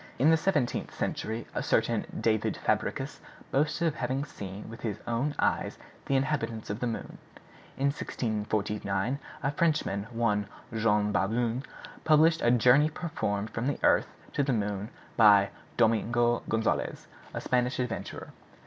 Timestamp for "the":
0.31-0.35, 6.07-6.15, 6.79-6.87, 13.67-13.77, 14.41-14.53